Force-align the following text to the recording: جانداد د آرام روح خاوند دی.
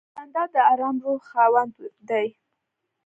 جانداد 0.15 0.49
د 0.53 0.57
آرام 0.71 0.95
روح 1.03 1.19
خاوند 1.31 1.73
دی. 2.09 2.27